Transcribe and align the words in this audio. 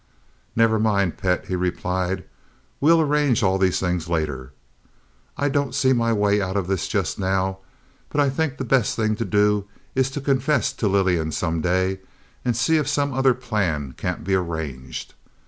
"Never 0.55 0.79
mind, 0.79 1.19
pet," 1.19 1.45
he 1.45 1.55
replied. 1.55 2.23
"We 2.79 2.91
will 2.91 3.01
arrange 3.01 3.43
all 3.43 3.59
these 3.59 3.79
things 3.79 4.09
later. 4.09 4.51
I 5.37 5.47
don't 5.47 5.75
see 5.75 5.93
my 5.93 6.11
way 6.11 6.41
out 6.41 6.57
of 6.57 6.65
this 6.65 6.87
just 6.87 7.19
now; 7.19 7.59
but 8.09 8.19
I 8.19 8.31
think 8.31 8.57
the 8.57 8.63
best 8.63 8.95
thing 8.95 9.15
to 9.17 9.25
do 9.25 9.67
is 9.93 10.09
to 10.09 10.19
confess 10.19 10.73
to 10.73 10.87
Lillian 10.87 11.31
some 11.31 11.61
day, 11.61 11.99
and 12.43 12.57
see 12.57 12.77
if 12.77 12.87
some 12.87 13.13
other 13.13 13.35
plan 13.35 13.91
can't 13.95 14.23
be 14.23 14.33
arranged. 14.33 15.13